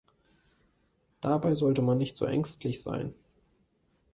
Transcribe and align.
Dabei 1.21 1.53
sollte 1.53 1.83
man 1.83 1.99
nicht 1.99 2.17
so 2.17 2.25
ängstlich 2.25 2.81
sein. 2.81 3.13